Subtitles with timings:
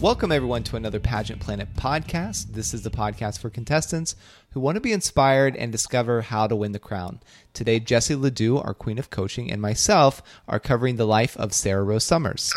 [0.00, 2.52] Welcome, everyone, to another Pageant Planet podcast.
[2.52, 4.14] This is the podcast for contestants
[4.50, 7.20] who want to be inspired and discover how to win the crown.
[7.54, 11.82] Today, Jessie Ledoux, our queen of coaching, and myself are covering the life of Sarah
[11.82, 12.52] Rose Summers.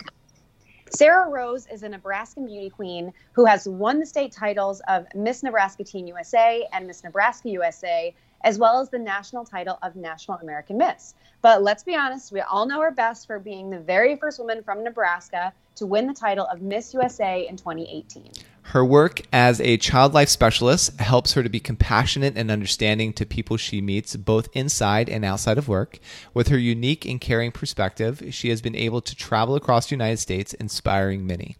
[0.91, 5.41] Sarah Rose is a Nebraskan beauty queen who has won the state titles of Miss
[5.41, 10.37] Nebraska Teen USA and Miss Nebraska USA, as well as the national title of National
[10.37, 11.15] American Miss.
[11.41, 14.63] But let's be honest, we all know her best for being the very first woman
[14.63, 18.31] from Nebraska to win the title of Miss USA in 2018.
[18.63, 23.25] Her work as a child life specialist helps her to be compassionate and understanding to
[23.25, 25.99] people she meets both inside and outside of work.
[26.33, 30.17] With her unique and caring perspective, she has been able to travel across the United
[30.17, 31.57] States, inspiring many.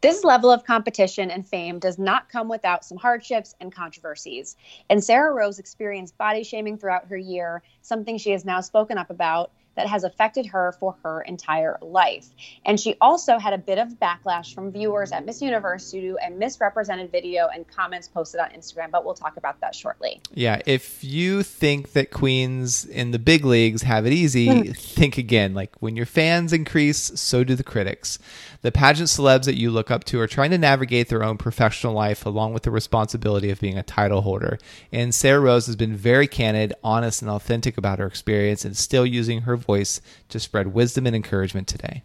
[0.00, 4.56] This level of competition and fame does not come without some hardships and controversies.
[4.90, 9.10] And Sarah Rose experienced body shaming throughout her year, something she has now spoken up
[9.10, 12.28] about that has affected her for her entire life.
[12.64, 16.26] And she also had a bit of backlash from viewers at Miss Universe due to
[16.26, 20.20] a misrepresented video and comments posted on Instagram, but we'll talk about that shortly.
[20.32, 25.54] Yeah, if you think that queens in the big leagues have it easy, think again.
[25.54, 28.18] Like when your fans increase, so do the critics.
[28.62, 31.92] The pageant celebs that you look up to are trying to navigate their own professional
[31.92, 34.58] life along with the responsibility of being a title holder.
[34.92, 39.06] And Sarah Rose has been very candid, honest, and authentic about her experience and still
[39.06, 42.02] using her voice to spread wisdom and encouragement today.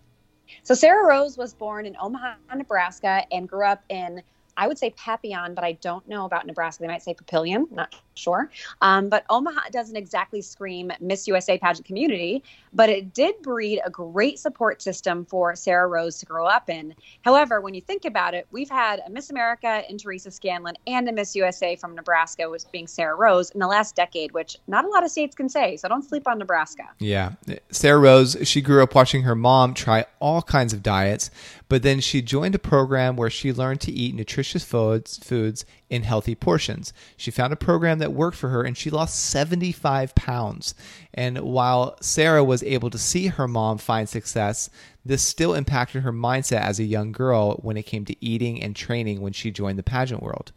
[0.64, 4.22] So, Sarah Rose was born in Omaha, Nebraska, and grew up in
[4.58, 6.84] I would say Papillion, but I don't know about Nebraska.
[6.84, 8.50] They might say Papillion, not sure.
[8.81, 13.90] Um, but Omaha doesn't exactly scream Miss USA pageant community, but it did breed a
[13.90, 16.95] great support system for Sarah Rose to grow up in.
[17.23, 21.08] However, when you think about it, we've had a Miss America in Teresa Scanlan and
[21.10, 24.86] a Miss USA from Nebraska, was being Sarah Rose in the last decade, which not
[24.86, 25.78] a lot of states can say.
[25.78, 26.89] So don't sleep on Nebraska.
[26.99, 27.33] Yeah.
[27.70, 31.32] Sarah Rose, she grew up watching her mom try all kinds of diets,
[31.70, 36.04] but then she joined a program where she learned to eat nutritious foods, foods in
[36.04, 36.94] healthy portions.
[37.18, 40.74] She found a program that worked for her and she lost 75 pounds.
[41.14, 44.70] And while Sarah was able to see her mom find success,
[45.06, 48.74] this still impacted her mindset as a young girl when it came to eating and
[48.74, 50.54] training when she joined the pageant world.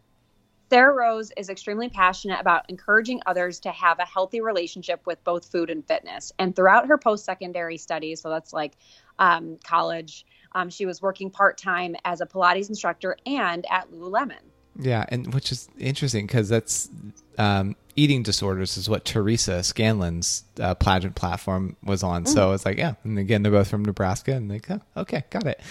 [0.69, 5.45] Sarah Rose is extremely passionate about encouraging others to have a healthy relationship with both
[5.51, 6.31] food and fitness.
[6.39, 8.77] And throughout her post secondary studies, so that's like
[9.19, 14.39] um, college, um, she was working part time as a Pilates instructor and at Lululemon.
[14.77, 16.89] Yeah, and which is interesting because that's
[17.37, 22.25] um, eating disorders is what Teresa Scanlan's uh, pageant platform was on.
[22.25, 22.27] Mm.
[22.27, 25.45] So it's like, yeah, and again, they're both from Nebraska, and they go, okay, got
[25.45, 25.61] it.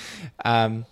[0.44, 0.87] Um,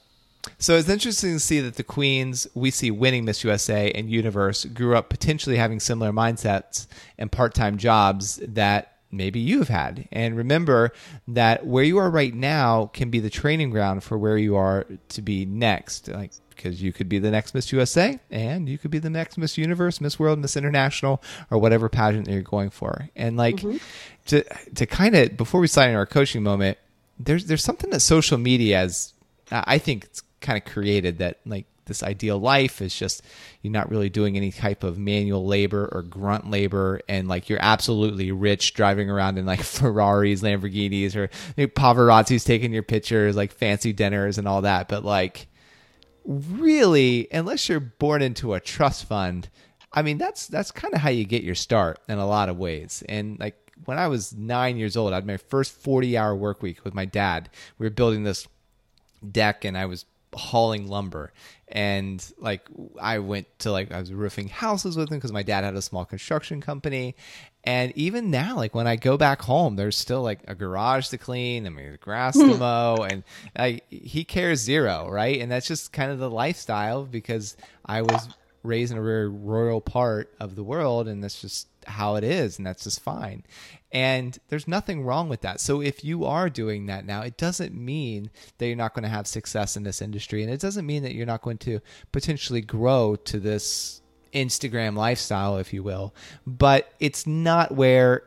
[0.58, 4.64] so it's interesting to see that the queens we see winning Miss USA and Universe
[4.64, 6.86] grew up potentially having similar mindsets
[7.16, 10.08] and part-time jobs that maybe you've had.
[10.10, 10.92] And remember
[11.28, 14.86] that where you are right now can be the training ground for where you are
[15.10, 16.08] to be next.
[16.08, 19.38] Like because you could be the next Miss USA and you could be the next
[19.38, 23.08] Miss Universe, Miss World, Miss International, or whatever pageant that you're going for.
[23.16, 23.76] And like mm-hmm.
[24.26, 26.78] to to kind of before we sign in our coaching moment,
[27.18, 29.12] there's there's something that social media has
[29.50, 33.22] I think it's kind of created that like this ideal life is just
[33.60, 37.58] you're not really doing any type of manual labor or grunt labor and like you're
[37.60, 41.28] absolutely rich driving around in like Ferraris, Lamborghinis or
[41.68, 44.88] paparazzi's taking your pictures, like fancy dinners and all that.
[44.88, 45.48] But like
[46.24, 49.48] really, unless you're born into a trust fund,
[49.92, 52.58] I mean that's that's kind of how you get your start in a lot of
[52.58, 53.02] ways.
[53.08, 56.62] And like when I was nine years old, I had my first 40 hour work
[56.62, 57.50] week with my dad.
[57.78, 58.46] We were building this
[59.30, 61.32] deck and I was hauling lumber
[61.68, 62.66] and like
[63.00, 65.82] i went to like i was roofing houses with him because my dad had a
[65.82, 67.14] small construction company
[67.64, 71.18] and even now like when i go back home there's still like a garage to
[71.18, 73.22] clean and the grass to mow and
[73.56, 77.56] like he cares zero right and that's just kind of the lifestyle because
[77.86, 78.28] i was
[78.62, 82.58] raised in a very rural part of the world and that's just how it is
[82.58, 83.42] and that's just fine
[83.92, 85.60] and there's nothing wrong with that.
[85.60, 89.08] So if you are doing that now, it doesn't mean that you're not going to
[89.10, 90.42] have success in this industry.
[90.42, 91.80] And it doesn't mean that you're not going to
[92.10, 94.01] potentially grow to this
[94.32, 96.14] Instagram lifestyle, if you will.
[96.46, 98.24] But it's not where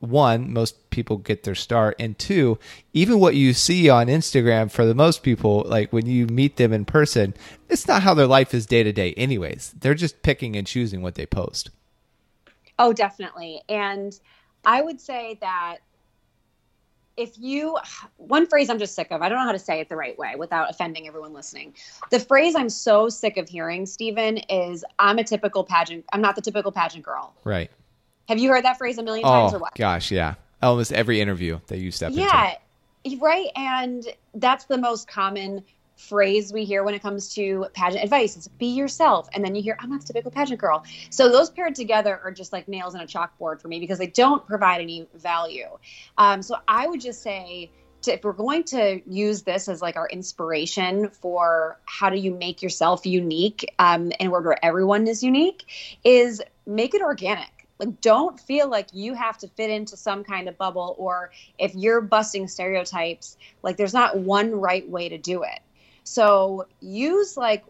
[0.00, 2.58] one, most people get their start, and two,
[2.92, 6.72] even what you see on Instagram for the most people, like when you meet them
[6.72, 7.34] in person,
[7.68, 9.74] it's not how their life is day to day, anyways.
[9.80, 11.70] They're just picking and choosing what they post.
[12.78, 13.62] Oh, definitely.
[13.68, 14.18] And
[14.64, 15.78] I would say that
[17.16, 17.78] if you
[18.18, 19.22] one phrase I'm just sick of.
[19.22, 21.74] I don't know how to say it the right way without offending everyone listening.
[22.10, 26.04] The phrase I'm so sick of hearing, Stephen, is I'm a typical pageant.
[26.12, 27.34] I'm not the typical pageant girl.
[27.44, 27.70] Right.
[28.28, 29.74] Have you heard that phrase a million times Oh or what?
[29.74, 30.34] gosh, yeah.
[30.62, 32.22] Almost every interview that you step into.
[32.22, 32.54] Yeah,
[33.20, 33.48] right.
[33.56, 35.62] And that's the most common
[35.96, 39.28] phrase we hear when it comes to pageant advice is be yourself.
[39.32, 40.84] And then you hear, I'm not the typical pageant girl.
[41.10, 44.06] So those paired together are just like nails in a chalkboard for me because they
[44.06, 45.68] don't provide any value.
[46.18, 47.70] Um, so I would just say,
[48.02, 52.32] to, if we're going to use this as like our inspiration for how do you
[52.32, 55.64] make yourself unique um, in a world where everyone is unique,
[56.04, 60.48] is make it organic like don't feel like you have to fit into some kind
[60.48, 65.42] of bubble or if you're busting stereotypes like there's not one right way to do
[65.42, 65.60] it
[66.06, 67.64] so use like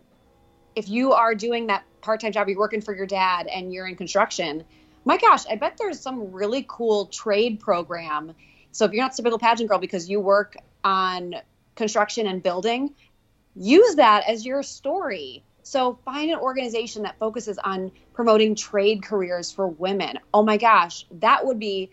[0.74, 3.96] if you are doing that part-time job you're working for your dad and you're in
[3.96, 4.64] construction
[5.04, 8.32] my gosh i bet there's some really cool trade program
[8.72, 11.34] so if you're not typical pageant girl because you work on
[11.74, 12.94] construction and building
[13.54, 19.50] use that as your story so find an organization that focuses on promoting trade careers
[19.50, 20.16] for women.
[20.32, 21.90] Oh my gosh, that would be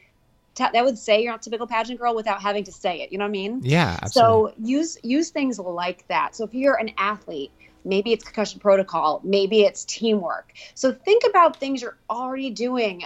[0.56, 3.12] that would say you're not a typical pageant girl without having to say it.
[3.12, 3.62] You know what I mean?
[3.64, 4.00] Yeah.
[4.02, 4.52] Absolutely.
[4.52, 6.36] So use use things like that.
[6.36, 7.52] So if you're an athlete,
[7.86, 10.54] maybe it's concussion protocol, maybe it's teamwork.
[10.76, 13.04] So think about things you're already doing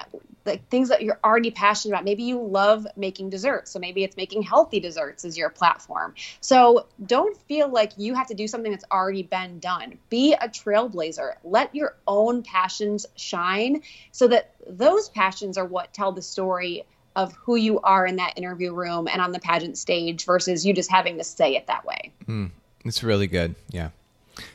[0.47, 2.05] like things that you're already passionate about.
[2.05, 3.69] Maybe you love making desserts.
[3.69, 6.15] So maybe it's making healthy desserts as your platform.
[6.39, 9.99] So don't feel like you have to do something that's already been done.
[10.09, 11.33] Be a trailblazer.
[11.43, 16.85] Let your own passions shine so that those passions are what tell the story
[17.17, 20.73] of who you are in that interview room and on the pageant stage versus you
[20.73, 22.13] just having to say it that way.
[22.27, 22.51] Mm,
[22.85, 23.55] it's really good.
[23.69, 23.89] Yeah.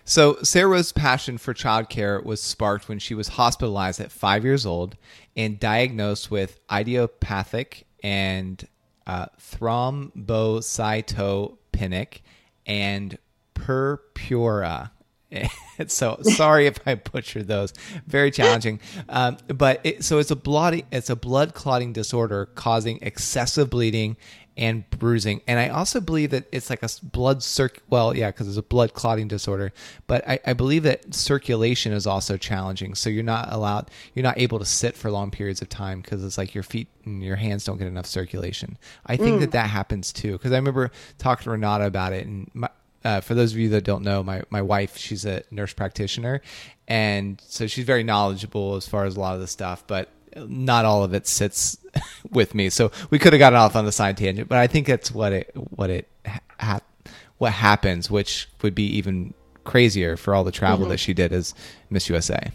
[0.05, 4.97] So, Sarah's passion for childcare was sparked when she was hospitalized at five years old
[5.37, 8.65] and diagnosed with idiopathic and
[9.09, 12.21] uh, thrombocytopenic
[12.65, 13.19] and
[13.55, 14.93] purpura.
[15.87, 17.73] so sorry if I butchered those.
[18.07, 18.81] Very challenging.
[19.09, 24.17] Um, but it, so it's a blood it's a blood clotting disorder causing excessive bleeding
[24.57, 25.41] and bruising.
[25.47, 27.83] And I also believe that it's like a blood circ.
[27.89, 29.73] Well, yeah, because it's a blood clotting disorder.
[30.07, 32.95] But I, I, believe that circulation is also challenging.
[32.95, 36.23] So you're not allowed, you're not able to sit for long periods of time because
[36.23, 38.77] it's like your feet and your hands don't get enough circulation.
[39.07, 39.41] I think mm.
[39.41, 40.33] that that happens too.
[40.33, 42.69] Because I remember talking to Renata about it, and my,
[43.05, 46.41] uh, for those of you that don't know, my, my wife, she's a nurse practitioner.
[46.89, 49.85] And so she's very knowledgeable as far as a lot of the stuff.
[49.87, 51.77] But not all of it sits
[52.31, 52.71] with me.
[52.71, 55.33] So we could have gotten off on the side tangent, but I think that's what
[55.33, 56.09] it what it
[56.59, 56.81] ha-
[57.39, 59.35] what happens, which would be even
[59.65, 60.91] crazier for all the travel mm-hmm.
[60.91, 61.55] that she did as
[61.91, 62.53] Miss USA.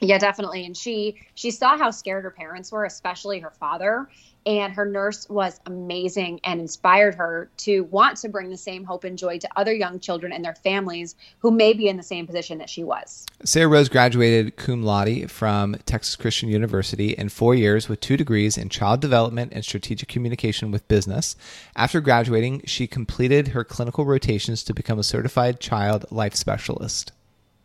[0.00, 0.64] Yeah, definitely.
[0.64, 4.08] And she she saw how scared her parents were, especially her father,
[4.46, 9.04] and her nurse was amazing and inspired her to want to bring the same hope
[9.04, 12.26] and joy to other young children and their families who may be in the same
[12.26, 13.26] position that she was.
[13.44, 18.56] Sarah Rose graduated cum laude from Texas Christian University in four years with two degrees
[18.56, 21.36] in child development and strategic communication with business.
[21.76, 27.12] After graduating, she completed her clinical rotations to become a certified child life specialist.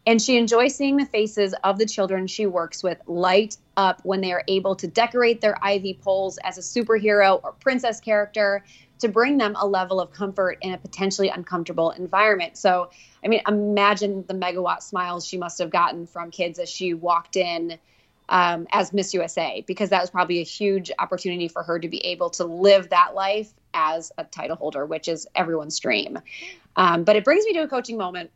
[0.07, 4.22] And she enjoys seeing the faces of the children she works with light up when
[4.22, 8.63] they are able to decorate their IV poles as a superhero or princess character
[9.00, 12.56] to bring them a level of comfort in a potentially uncomfortable environment.
[12.57, 12.92] So,
[13.24, 17.35] I mean, imagine the megawatt smiles she must have gotten from kids as she walked
[17.35, 17.78] in
[18.30, 22.04] um, as Miss USA, because that was probably a huge opportunity for her to be
[22.06, 26.18] able to live that life as a title holder, which is everyone's dream.
[26.76, 28.31] Um, but it brings me to a coaching moment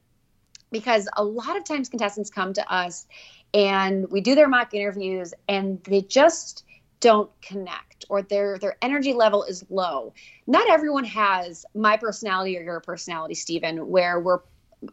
[0.72, 3.08] because a lot of times contestants come to us
[3.54, 6.64] and we do their mock interviews and they just
[7.00, 10.14] don't connect or their their energy level is low.
[10.48, 14.40] Not everyone has my personality or your personality, Stephen, where we're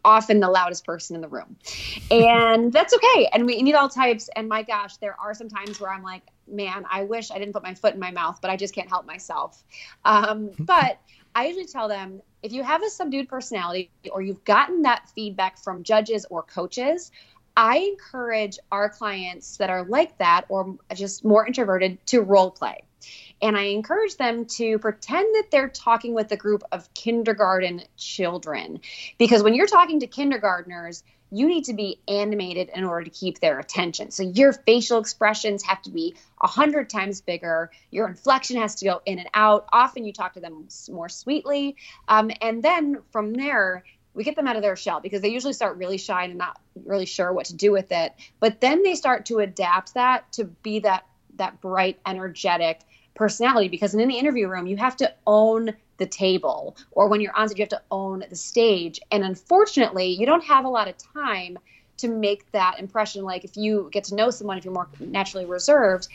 [0.04, 1.56] often the loudest person in the room.
[2.11, 3.28] And that's okay.
[3.33, 4.28] And we need all types.
[4.35, 7.52] And my gosh, there are some times where I'm like, man, I wish I didn't
[7.52, 9.62] put my foot in my mouth, but I just can't help myself.
[10.04, 11.00] Um, but
[11.37, 15.59] I usually tell them if you have a subdued personality or you've gotten that feedback
[15.59, 17.12] from judges or coaches,
[17.55, 22.85] I encourage our clients that are like that or just more introverted to role play.
[23.43, 28.81] And I encourage them to pretend that they're talking with a group of kindergarten children.
[29.19, 33.40] Because when you're talking to kindergartners, you need to be animated in order to keep
[33.40, 34.11] their attention.
[34.11, 37.71] So your facial expressions have to be a hundred times bigger.
[37.90, 39.68] Your inflection has to go in and out.
[39.73, 41.76] Often you talk to them more sweetly,
[42.09, 45.52] um, and then from there we get them out of their shell because they usually
[45.52, 48.14] start really shy and not really sure what to do with it.
[48.40, 51.06] But then they start to adapt that to be that
[51.37, 52.80] that bright, energetic
[53.16, 57.37] personality because in the interview room you have to own the table or when you're
[57.37, 59.00] on stage you have to own the stage.
[59.11, 61.58] And unfortunately you don't have a lot of time
[61.99, 63.25] to make that impression.
[63.25, 66.08] Like if you get to know someone if you're more naturally reserved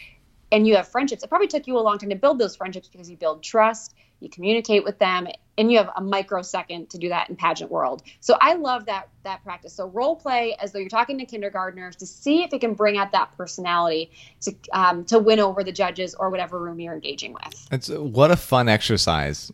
[0.51, 2.87] and you have friendships it probably took you a long time to build those friendships
[2.87, 5.27] because you build trust you communicate with them
[5.57, 8.03] and you have a microsecond to do that in pageant world.
[8.19, 9.73] So i love that that practice.
[9.73, 12.97] So role play as though you're talking to kindergartners to see if it can bring
[12.97, 17.33] out that personality to um, to win over the judges or whatever room you're engaging
[17.33, 17.67] with.
[17.71, 19.51] It's what a fun exercise.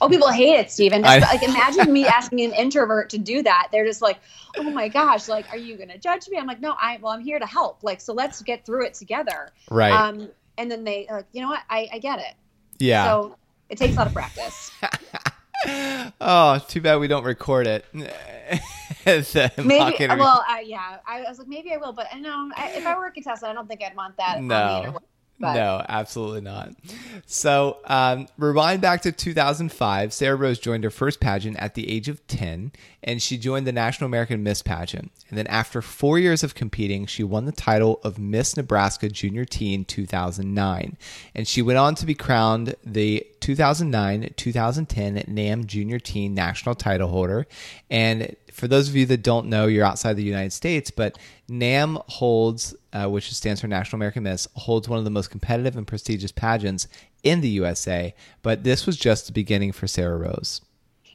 [0.00, 1.04] Oh, people hate it, Steven.
[1.04, 3.68] I- like, imagine me asking an introvert to do that.
[3.72, 4.18] They're just like,
[4.56, 7.12] "Oh my gosh, like, are you going to judge me?" I'm like, "No, I well,
[7.12, 7.82] I'm here to help.
[7.82, 9.92] Like, so let's get through it together." Right.
[9.92, 11.62] Um, and then they like, you know what?
[11.68, 12.34] I, I get it.
[12.78, 13.04] yeah.
[13.06, 13.36] So
[13.68, 14.70] it takes a lot of practice.
[16.20, 17.84] oh, too bad we don't record it.
[19.58, 20.06] Maybe.
[20.08, 20.98] Well, I, yeah.
[21.06, 23.50] I was like, maybe I will, but I know I, if I were a contestant,
[23.50, 24.42] I don't think I'd want that.
[24.42, 24.98] No.
[25.42, 26.70] But- No, absolutely not.
[27.26, 30.12] So, um, rewind back to 2005.
[30.12, 32.70] Sarah Rose joined her first pageant at the age of 10,
[33.02, 35.10] and she joined the National American Miss pageant.
[35.28, 39.44] And then, after four years of competing, she won the title of Miss Nebraska Junior
[39.44, 40.96] Teen 2009.
[41.34, 47.08] And she went on to be crowned the 2009 2010 NAM Junior Teen National title
[47.08, 47.48] holder.
[47.90, 51.18] And for those of you that don't know, you're outside the United States, but
[51.48, 55.76] NAM holds, uh, which stands for National American Miss, holds one of the most competitive
[55.76, 56.86] and prestigious pageants
[57.22, 58.14] in the USA.
[58.42, 60.60] But this was just the beginning for Sarah Rose.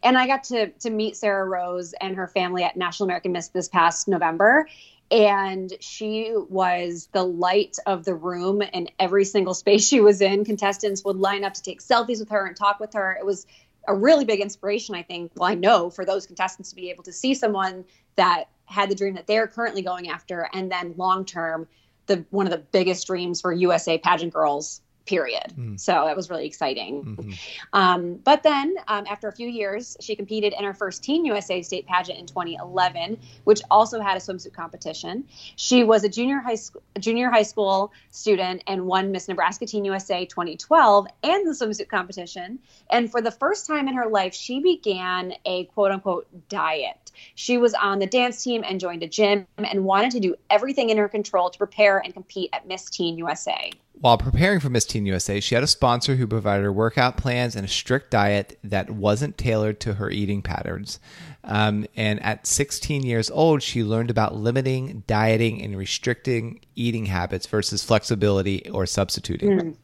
[0.03, 3.49] and I got to to meet Sarah Rose and her family at National American Miss
[3.49, 4.67] this past November.
[5.09, 10.43] And she was the light of the room in every single space she was in.
[10.45, 13.15] Contestants would line up to take selfies with her and talk with her.
[13.17, 13.47] It was
[13.87, 15.31] a really big inspiration, I think.
[15.35, 18.95] Well, I know for those contestants to be able to see someone that had the
[18.95, 21.67] dream that they're currently going after, and then long term,
[22.07, 24.81] the one of the biggest dreams for USA pageant girls.
[25.07, 25.53] Period.
[25.79, 27.37] So that was really exciting.
[27.73, 31.61] Um, but then, um, after a few years, she competed in her first Teen USA
[31.61, 35.25] state pageant in 2011, which also had a swimsuit competition.
[35.55, 39.85] She was a junior high school junior high school student and won Miss Nebraska Teen
[39.85, 42.59] USA 2012 and the swimsuit competition.
[42.89, 47.11] And for the first time in her life, she began a quote unquote diet.
[47.35, 50.89] She was on the dance team and joined a gym and wanted to do everything
[50.89, 53.71] in her control to prepare and compete at Miss Teen USA.
[53.99, 57.55] While preparing for Miss Teen USA, she had a sponsor who provided her workout plans
[57.55, 60.99] and a strict diet that wasn't tailored to her eating patterns.
[61.43, 67.47] Um, and at 16 years old, she learned about limiting, dieting, and restricting eating habits
[67.47, 69.77] versus flexibility or substituting.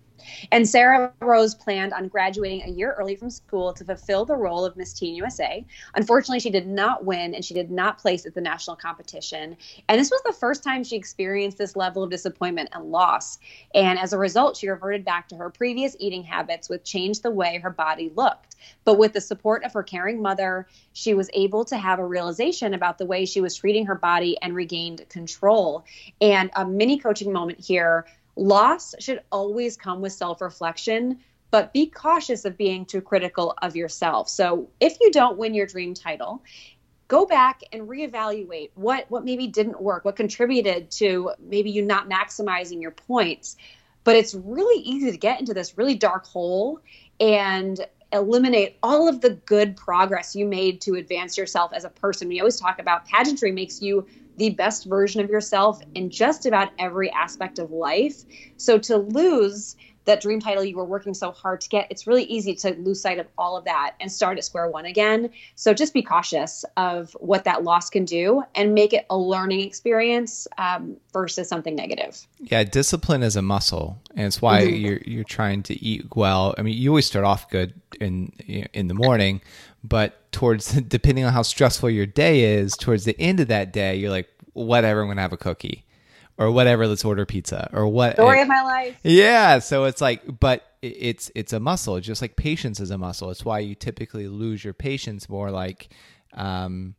[0.52, 4.66] And Sarah Rose planned on graduating a year early from school to fulfill the role
[4.66, 5.66] of Miss Teen USA.
[5.96, 9.56] Unfortunately, she did not win and she did not place at the national competition.
[9.90, 13.40] And this was the first time she experienced this level of disappointment and loss.
[13.74, 17.32] And as a result, she reverted back to her previous eating habits, which changed the
[17.32, 18.56] way her body looked.
[18.86, 22.74] But with the support of her caring mother, she was able to have a realization
[22.74, 25.86] about the way she was treating her body and regained control.
[26.22, 31.20] And a mini coaching moment here loss should always come with self reflection,
[31.52, 34.30] but be cautious of being too critical of yourself.
[34.30, 36.44] So if you don't win your dream title,
[37.08, 42.10] go back and reevaluate what what maybe didn't work, what contributed to maybe you not
[42.10, 43.56] maximizing your points.
[44.04, 46.82] But it's really easy to get into this really dark hole
[47.20, 47.80] and
[48.12, 52.28] eliminate all of the good progress you made to advance yourself as a person.
[52.28, 54.06] We always talk about pageantry makes you
[54.38, 58.24] the best version of yourself in just about every aspect of life.
[58.58, 59.76] So to lose
[60.06, 63.02] that dream title you were working so hard to get, it's really easy to lose
[63.02, 65.30] sight of all of that and start at square one again.
[65.56, 69.62] So just be cautious of what that loss can do and make it a learning
[69.62, 72.28] experience um, versus something negative.
[72.40, 76.54] Yeah, discipline is a muscle, and it's why you're you're trying to eat well.
[76.58, 78.28] I mean, you always start off good in
[78.74, 79.42] in the morning,
[79.84, 83.96] but towards depending on how stressful your day is, towards the end of that day,
[83.96, 85.86] you're like, whatever, I'm gonna have a cookie,
[86.38, 88.14] or whatever, let's order pizza, or what.
[88.14, 88.98] Story of my life.
[89.04, 93.30] Yeah, so it's like, but it's it's a muscle, just like patience is a muscle.
[93.30, 95.90] It's why you typically lose your patience more like
[96.34, 96.96] um,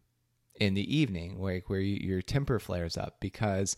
[0.60, 3.76] in the evening, like where you, your temper flares up because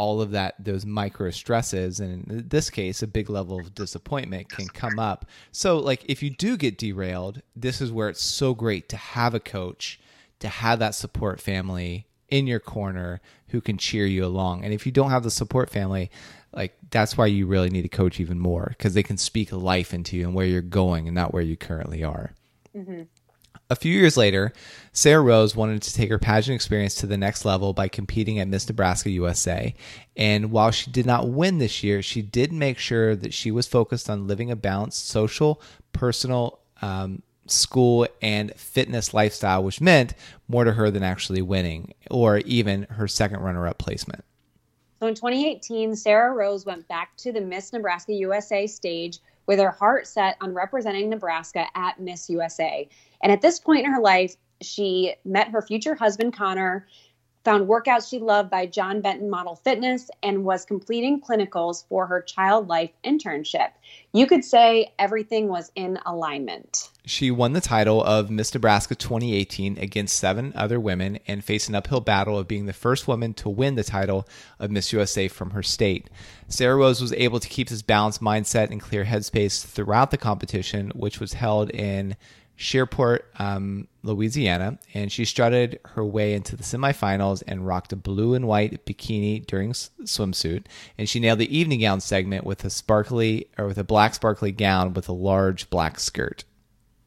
[0.00, 4.48] all of that those micro stresses and in this case a big level of disappointment
[4.48, 5.26] can come up.
[5.52, 9.34] So like if you do get derailed this is where it's so great to have
[9.34, 10.00] a coach
[10.38, 14.64] to have that support family in your corner who can cheer you along.
[14.64, 16.10] And if you don't have the support family
[16.54, 19.92] like that's why you really need a coach even more because they can speak life
[19.92, 22.32] into you and where you're going and not where you currently are
[22.74, 23.02] mm-hmm.
[23.70, 24.52] A few years later,
[24.92, 28.48] Sarah Rose wanted to take her pageant experience to the next level by competing at
[28.48, 29.72] Miss Nebraska USA.
[30.16, 33.68] And while she did not win this year, she did make sure that she was
[33.68, 35.62] focused on living a balanced social,
[35.92, 40.14] personal, um, school, and fitness lifestyle, which meant
[40.48, 44.24] more to her than actually winning or even her second runner up placement.
[44.98, 49.72] So in 2018, Sarah Rose went back to the Miss Nebraska USA stage with her
[49.72, 52.88] heart set on representing Nebraska at Miss USA.
[53.20, 56.86] And at this point in her life, she met her future husband, Connor,
[57.44, 62.20] found workouts she loved by John Benton Model Fitness, and was completing clinicals for her
[62.20, 63.70] child life internship.
[64.12, 66.90] You could say everything was in alignment.
[67.06, 71.74] She won the title of Miss Nebraska 2018 against seven other women and faced an
[71.74, 74.28] uphill battle of being the first woman to win the title
[74.58, 76.10] of Miss USA from her state.
[76.48, 80.92] Sarah Rose was able to keep this balanced mindset and clear headspace throughout the competition,
[80.94, 82.16] which was held in
[82.60, 88.34] Shreveport, um, Louisiana, and she strutted her way into the semifinals and rocked a blue
[88.34, 90.66] and white bikini during s- swimsuit.
[90.98, 94.52] And she nailed the evening gown segment with a sparkly or with a black sparkly
[94.52, 96.44] gown with a large black skirt.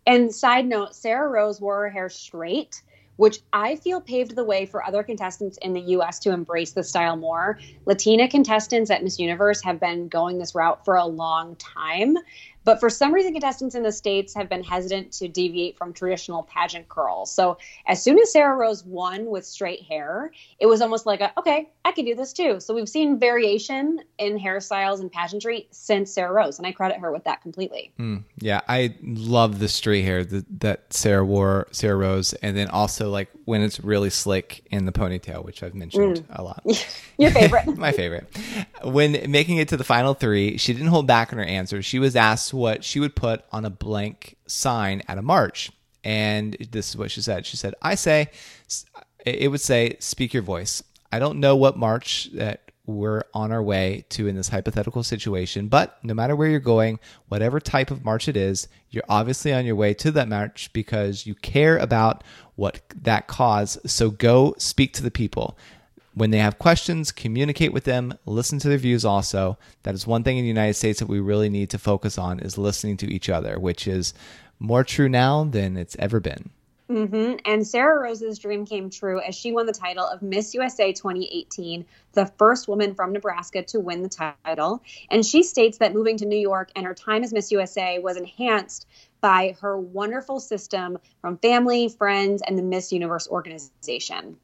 [0.07, 2.81] And side note, Sarah Rose wore her hair straight,
[3.17, 6.83] which I feel paved the way for other contestants in the US to embrace the
[6.83, 7.60] style more.
[7.86, 12.17] Latina contestants at Miss Universe have been going this route for a long time.
[12.63, 16.43] But for some reason, contestants in the States have been hesitant to deviate from traditional
[16.43, 17.32] pageant curls.
[17.32, 21.34] So as soon as Sarah Rose won with straight hair, it was almost like, a,
[21.38, 22.60] okay, I could do this too.
[22.60, 27.12] So we've seen variation in hairstyles and pageantry since Sarah Rose, and I credit her
[27.12, 27.91] with that completely.
[28.00, 32.70] Mm, yeah, I love the straight hair that, that Sarah wore, Sarah Rose, and then
[32.70, 36.25] also like when it's really slick in the ponytail, which I've mentioned mm.
[36.29, 36.63] a lot.
[37.17, 37.77] Your favorite.
[37.77, 38.25] My favorite.
[38.84, 41.86] When making it to the final three, she didn't hold back on her answers.
[41.86, 45.72] She was asked what she would put on a blank sign at a march.
[46.03, 47.45] And this is what she said.
[47.45, 48.29] She said, I say,
[49.25, 50.83] it would say, speak your voice.
[51.12, 55.69] I don't know what march that we're on our way to in this hypothetical situation,
[55.69, 59.65] but no matter where you're going, whatever type of march it is, you're obviously on
[59.65, 62.24] your way to that march because you care about
[62.56, 63.77] what that cause.
[63.86, 65.58] So go speak to the people.
[66.15, 69.58] When they have questions, communicate with them, listen to their views also.
[69.82, 72.39] That is one thing in the United States that we really need to focus on
[72.39, 74.13] is listening to each other, which is
[74.60, 76.52] more true now than it's ever been.
[76.89, 77.38] Mm-hmm.
[77.45, 81.84] And Sarah Rose's dream came true as she won the title of Miss USA 2018,
[82.12, 84.84] the first woman from Nebraska to win the title.
[85.10, 88.17] And she states that moving to New York and her time as Miss USA was
[88.17, 88.86] enhanced
[89.21, 94.38] by her wonderful system from family, friends, and the Miss Universe organization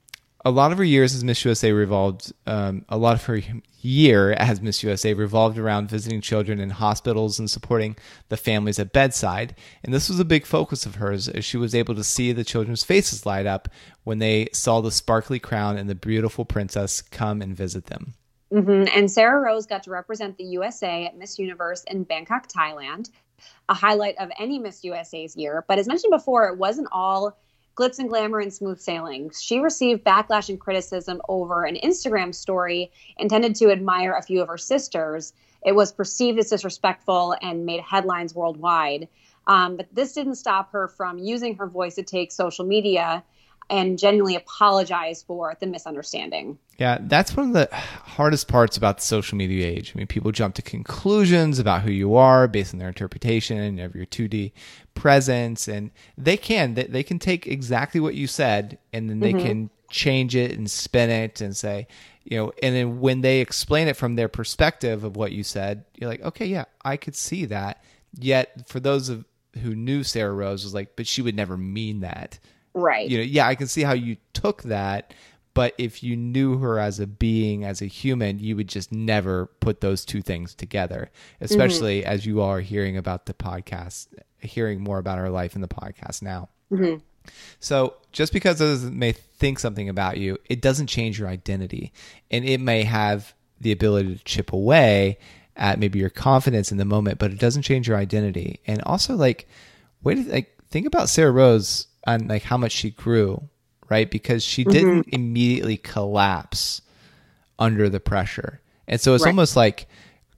[0.49, 3.41] a lot of her years as Miss USA revolved, um, a lot of her
[3.81, 7.95] year as Miss USA revolved around visiting children in hospitals and supporting
[8.29, 9.55] the families at bedside.
[9.83, 12.43] And this was a big focus of hers as she was able to see the
[12.43, 13.69] children's faces light up
[14.03, 18.13] when they saw the sparkly crown and the beautiful princess come and visit them.
[18.51, 18.87] Mm-hmm.
[18.97, 23.11] And Sarah Rose got to represent the USA at Miss Universe in Bangkok, Thailand,
[23.69, 25.63] a highlight of any Miss USA's year.
[25.67, 27.37] But as mentioned before, it wasn't all
[27.75, 29.31] glitz and glamour and smooth sailing.
[29.37, 34.47] She received backlash and criticism over an Instagram story intended to admire a few of
[34.47, 35.33] her sisters.
[35.65, 39.07] It was perceived as disrespectful and made headlines worldwide.
[39.47, 43.23] Um, but this didn't stop her from using her voice to take social media
[43.69, 46.57] and genuinely apologize for the misunderstanding.
[46.77, 49.91] Yeah, that's one of the hardest parts about the social media age.
[49.93, 53.95] I mean, people jump to conclusions about who you are based on their interpretation of
[53.95, 54.53] your 2D
[54.95, 59.33] presence, and they can they, they can take exactly what you said and then they
[59.33, 59.45] mm-hmm.
[59.45, 61.87] can change it and spin it and say,
[62.23, 65.83] you know, and then when they explain it from their perspective of what you said,
[65.95, 67.83] you're like, okay, yeah, I could see that.
[68.17, 69.25] Yet for those of
[69.61, 72.39] who knew Sarah Rose was like, but she would never mean that
[72.73, 73.09] Right.
[73.09, 75.13] You know, yeah, I can see how you took that,
[75.53, 79.47] but if you knew her as a being, as a human, you would just never
[79.59, 82.09] put those two things together, especially mm-hmm.
[82.09, 84.07] as you are hearing about the podcast,
[84.39, 86.49] hearing more about her life in the podcast now.
[86.71, 86.97] Mm-hmm.
[87.59, 91.91] So just because others may think something about you, it doesn't change your identity.
[92.31, 95.17] And it may have the ability to chip away
[95.55, 98.61] at maybe your confidence in the moment, but it doesn't change your identity.
[98.65, 99.47] And also like
[100.03, 103.49] wait like think about Sarah Rose on like how much she grew,
[103.89, 104.09] right?
[104.09, 104.71] Because she mm-hmm.
[104.71, 106.81] didn't immediately collapse
[107.57, 108.61] under the pressure.
[108.87, 109.29] And so it's right.
[109.29, 109.87] almost like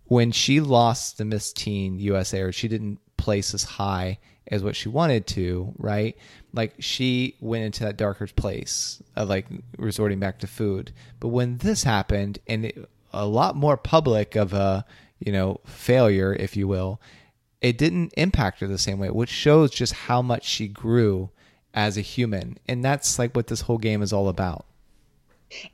[0.06, 4.76] when she lost the Miss Teen USA or she didn't place as high as what
[4.76, 6.18] she wanted to, right?
[6.52, 9.46] Like she went into that darker place of like
[9.78, 10.92] resorting back to food.
[11.20, 14.86] But when this happened and it, a lot more public of a,
[15.20, 17.00] you know, failure, if you will,
[17.62, 21.30] it didn't impact her the same way, which shows just how much she grew
[21.74, 22.58] as a human.
[22.68, 24.66] And that's like what this whole game is all about.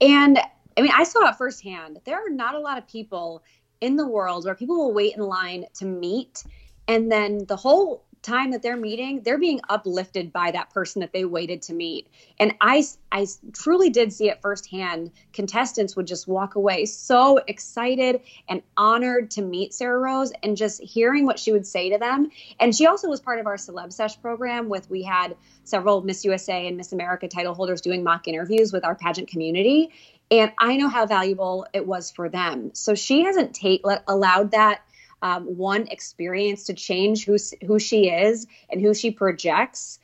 [0.02, 0.40] And
[0.78, 2.00] I mean, I saw it firsthand.
[2.06, 3.44] There are not a lot of people
[3.82, 6.44] in the world where people will wait in line to meet
[6.88, 11.14] and then the whole time that they're meeting they're being uplifted by that person that
[11.14, 12.08] they waited to meet.
[12.40, 15.12] And i i truly did see it firsthand.
[15.34, 20.82] Contestants would just walk away so excited and honored to meet sarah rose and just
[20.82, 22.30] hearing what she would say to them.
[22.60, 26.26] And she also was part of our celeb sesh program with we had several miss
[26.26, 29.92] usa and miss america title holders doing mock interviews with our pageant community.
[30.30, 32.72] And i know how valuable it was for them.
[32.74, 34.82] So she hasn't take let, allowed that
[35.22, 40.00] um, one experience to change who who she is and who she projects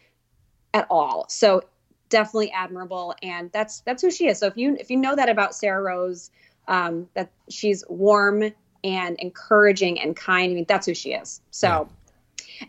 [0.74, 1.26] at all.
[1.30, 1.64] So
[2.10, 4.40] definitely admirable, and that's that's who she is.
[4.40, 6.32] So if you if you know that about Sarah Rose,
[6.68, 8.52] um, that she's warm
[8.84, 10.52] and encouraging and kind.
[10.52, 11.42] I mean, that's who she is.
[11.52, 11.68] So.
[11.68, 11.86] Yeah.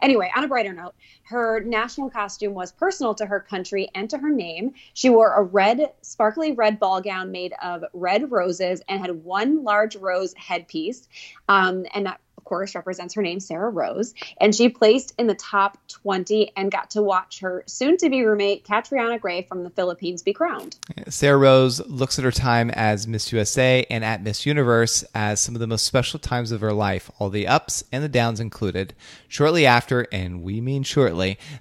[0.02, 4.18] Anyway, on a brighter note, her national costume was personal to her country and to
[4.18, 4.74] her name.
[4.92, 9.64] She wore a red, sparkly red ball gown made of red roses and had one
[9.64, 11.08] large rose headpiece.
[11.48, 14.12] Um, and that of course, represents her name, Sarah Rose.
[14.38, 18.22] And she placed in the top 20 and got to watch her soon to be
[18.22, 20.76] roommate, Catriona Gray from the Philippines, be crowned.
[21.08, 25.54] Sarah Rose looks at her time as Miss USA and at Miss Universe as some
[25.54, 28.92] of the most special times of her life, all the ups and the downs included.
[29.26, 31.13] Shortly after, and we mean shortly,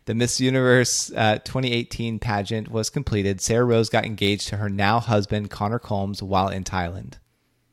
[0.06, 5.00] the Miss Universe uh, 2018 pageant was completed, Sarah Rose got engaged to her now
[5.00, 7.14] husband, Connor Combs, while in Thailand.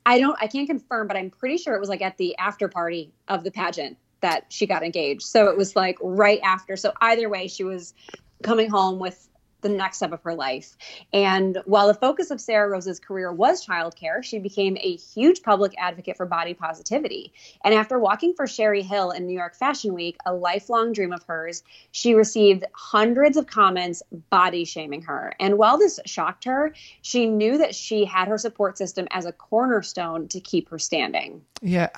[0.06, 2.68] I don't I can't confirm, but I'm pretty sure it was like at the after
[2.68, 5.22] party of the pageant that she got engaged.
[5.22, 6.76] So it was like right after.
[6.76, 7.94] So either way, she was
[8.42, 9.28] coming home with
[9.60, 10.76] the next step of her life.
[11.12, 15.74] And while the focus of Sarah Rose's career was childcare, she became a huge public
[15.78, 17.32] advocate for body positivity.
[17.64, 21.22] And after walking for Sherri Hill in New York Fashion Week, a lifelong dream of
[21.24, 25.34] hers, she received hundreds of comments body shaming her.
[25.40, 29.32] And while this shocked her, she knew that she had her support system as a
[29.32, 31.42] cornerstone to keep her standing.
[31.62, 31.88] Yeah,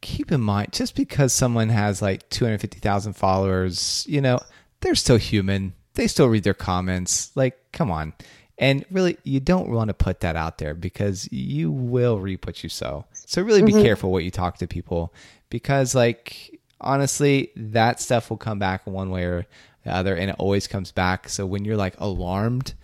[0.00, 4.40] keep in mind just because someone has like 250,000 followers, you know,
[4.80, 7.30] they're still human they still read their comments.
[7.34, 8.14] Like, come on.
[8.56, 12.62] And really, you don't want to put that out there because you will reap what
[12.62, 13.04] you sow.
[13.12, 13.82] So really be mm-hmm.
[13.82, 15.12] careful what you talk to people
[15.50, 19.46] because, like, honestly, that stuff will come back one way or
[19.84, 21.28] the other and it always comes back.
[21.28, 22.74] So when you're like alarmed,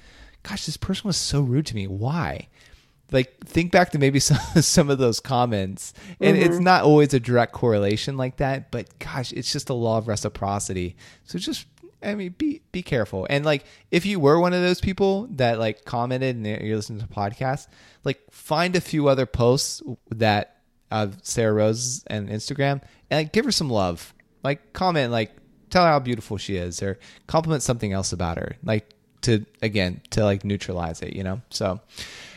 [0.42, 1.86] gosh, this person was so rude to me.
[1.86, 2.48] Why?
[3.12, 5.94] Like, think back to maybe some, some of those comments.
[6.20, 6.50] And mm-hmm.
[6.50, 10.08] it's not always a direct correlation like that, but gosh, it's just a law of
[10.08, 10.96] reciprocity.
[11.24, 11.66] So just
[12.06, 13.26] I mean, be be careful.
[13.28, 17.00] And like, if you were one of those people that like commented and you're listening
[17.00, 17.66] to podcasts,
[18.04, 23.44] like find a few other posts that of Sarah Rose and Instagram and like give
[23.44, 24.14] her some love.
[24.44, 25.32] Like comment, like
[25.70, 28.56] tell her how beautiful she is, or compliment something else about her.
[28.62, 28.88] Like
[29.22, 31.40] to again to like neutralize it, you know.
[31.50, 31.80] So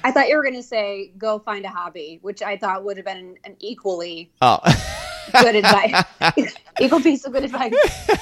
[0.03, 3.05] I thought you were gonna say go find a hobby, which I thought would have
[3.05, 4.59] been an equally oh.
[5.31, 6.03] good advice.
[6.79, 7.73] Equal piece of good advice.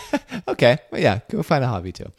[0.48, 0.78] okay.
[0.92, 2.12] Well, yeah, go find a hobby too.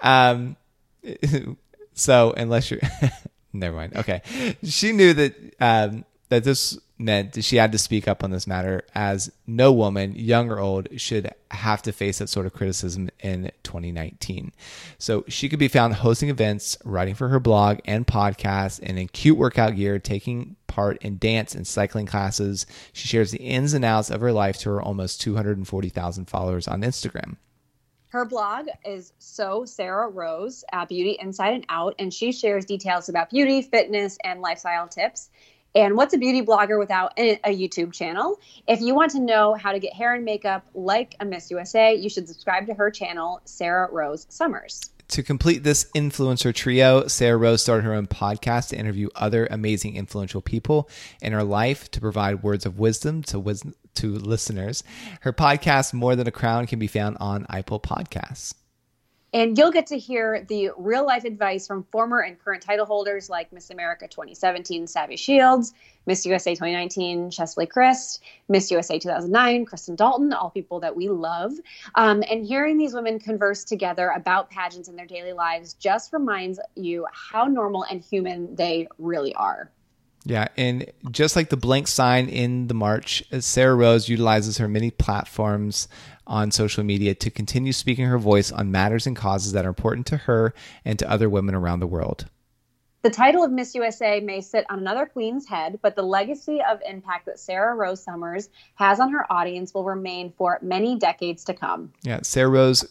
[0.00, 0.56] Um,
[1.94, 2.80] so unless you're,
[3.52, 3.96] never mind.
[3.96, 4.22] Okay.
[4.62, 8.84] She knew that, um, that this meant she had to speak up on this matter
[8.94, 13.50] as no woman, young or old, should have to face that sort of criticism in
[13.62, 14.52] 2019.
[14.98, 19.08] So she could be found hosting events, writing for her blog and podcast, and in
[19.08, 22.64] cute workout gear, taking part in dance and cycling classes.
[22.92, 26.80] She shares the ins and outs of her life to her almost 240,000 followers on
[26.80, 27.36] Instagram.
[28.12, 33.08] Her blog is So Sarah Rose, uh, Beauty Inside and Out, and she shares details
[33.08, 35.30] about beauty, fitness, and lifestyle tips.
[35.74, 38.38] And what's a beauty blogger without a, YouTube channel?
[38.66, 41.94] If you want to know how to get hair and makeup like a Miss USA,
[41.94, 44.90] you should subscribe to her channel, Sarah Rose Summers.
[45.08, 49.96] To complete this influencer trio, Sarah Rose started her own podcast to interview other amazing
[49.96, 50.88] influential people
[51.20, 53.54] in her life to provide words of wisdom to
[53.94, 54.82] to listeners.
[55.20, 58.54] Her podcast, More Than a Crown, can be found on Apple Podcasts.
[59.34, 63.30] And you'll get to hear the real life advice from former and current title holders
[63.30, 65.72] like Miss America 2017, Savvy Shields,
[66.04, 68.18] Miss USA 2019, Cheslie Kryst,
[68.48, 71.52] Miss USA 2009, Kristen Dalton, all people that we love.
[71.94, 76.60] Um, and hearing these women converse together about pageants in their daily lives just reminds
[76.74, 79.70] you how normal and human they really are.
[80.24, 84.90] Yeah, and just like the blank sign in the march, Sarah Rose utilizes her many
[84.90, 85.88] platforms
[86.26, 90.06] on social media to continue speaking her voice on matters and causes that are important
[90.06, 90.54] to her
[90.84, 92.26] and to other women around the world.
[93.02, 96.80] The title of Miss USA may sit on another queen's head, but the legacy of
[96.88, 101.54] impact that Sarah Rose Summers has on her audience will remain for many decades to
[101.54, 101.92] come.
[102.02, 102.84] Yeah, Sarah Rose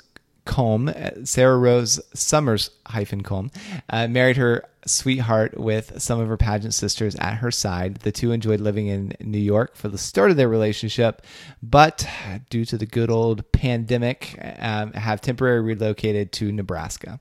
[0.45, 3.51] Combe, uh, Sarah Rose Summers hyphen Combe,
[3.89, 7.97] uh, married her sweetheart with some of her pageant sisters at her side.
[7.97, 11.21] The two enjoyed living in New York for the start of their relationship,
[11.61, 12.07] but
[12.49, 17.19] due to the good old pandemic, um, have temporarily relocated to Nebraska.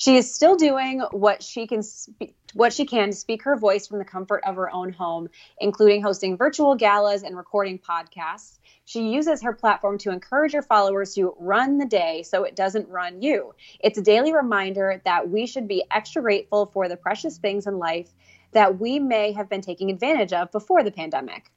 [0.00, 3.86] She is still doing what she can speak, what she can to speak her voice
[3.86, 8.60] from the comfort of her own home, including hosting virtual galas and recording podcasts.
[8.86, 12.88] She uses her platform to encourage her followers to run the day so it doesn't
[12.88, 13.54] run you.
[13.80, 17.78] It's a daily reminder that we should be extra grateful for the precious things in
[17.78, 18.08] life
[18.52, 21.50] that we may have been taking advantage of before the pandemic.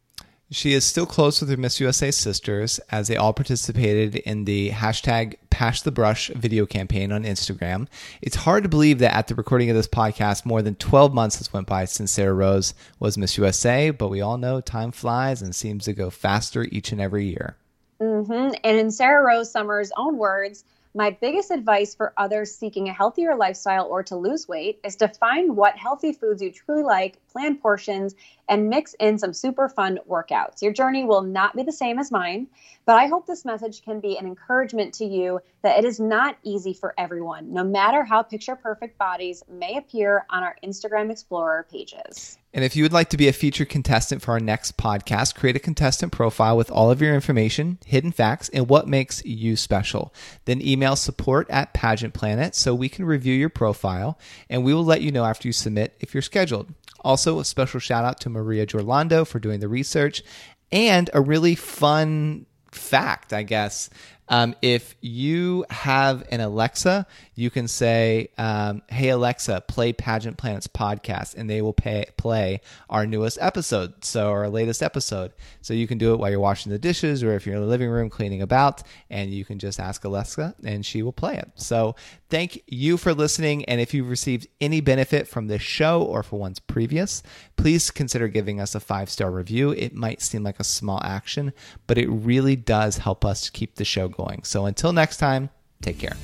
[0.51, 4.71] She is still close with her Miss USA sisters as they all participated in the
[4.71, 7.87] hashtag Pass the Brush video campaign on Instagram.
[8.23, 11.37] It's hard to believe that at the recording of this podcast, more than 12 months
[11.37, 15.43] has went by since Sarah Rose was Miss USA, but we all know time flies
[15.43, 17.55] and seems to go faster each and every year.
[18.01, 18.55] Mm-hmm.
[18.63, 20.63] And in Sarah Rose Summers' own words,
[20.95, 25.07] my biggest advice for others seeking a healthier lifestyle or to lose weight is to
[25.07, 28.15] find what healthy foods you truly like, plan portions,
[28.49, 30.61] and mix in some super fun workouts.
[30.61, 32.47] Your journey will not be the same as mine,
[32.85, 36.37] but I hope this message can be an encouragement to you that it is not
[36.43, 41.65] easy for everyone, no matter how picture perfect bodies may appear on our Instagram Explorer
[41.71, 42.37] pages.
[42.53, 45.55] And if you would like to be a featured contestant for our next podcast, create
[45.55, 50.13] a contestant profile with all of your information, hidden facts, and what makes you special.
[50.45, 54.85] Then email support at Pageant Planet so we can review your profile and we will
[54.85, 56.71] let you know after you submit if you're scheduled.
[57.03, 60.23] Also, a special shout out to Maria Giorlando for doing the research
[60.71, 63.89] and a really fun fact, I guess.
[64.29, 67.05] Um, if you have an Alexa,
[67.35, 72.61] you can say, um, "Hey Alexa, play Pageant Planets podcast," and they will pay, play
[72.89, 75.33] our newest episode, so our latest episode.
[75.61, 77.67] So you can do it while you're washing the dishes, or if you're in the
[77.67, 81.51] living room cleaning about, and you can just ask Alexa, and she will play it.
[81.55, 81.95] So
[82.29, 86.39] thank you for listening, and if you've received any benefit from this show or for
[86.39, 87.23] ones previous,
[87.57, 89.71] please consider giving us a five star review.
[89.71, 91.53] It might seem like a small action,
[91.87, 94.43] but it really does help us keep the show going.
[94.43, 95.49] So until next time,
[95.81, 96.15] take care.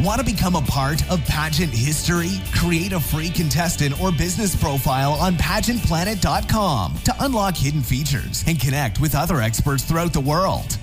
[0.00, 2.30] Want to become a part of pageant history?
[2.54, 9.00] Create a free contestant or business profile on pageantplanet.com to unlock hidden features and connect
[9.00, 10.78] with other experts throughout the world.